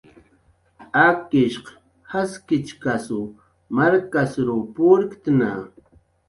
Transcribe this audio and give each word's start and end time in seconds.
Akishq 1.07 1.65
jaskichkasw 2.11 3.21
markasrw 3.75 4.59
purktna 4.75 5.51